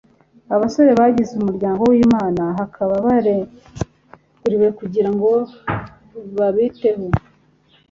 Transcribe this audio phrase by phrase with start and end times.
[0.55, 5.29] abasore bagize umuryango w'Imana, hakaba bareguriwe kugira ngo
[6.37, 7.05] babiteho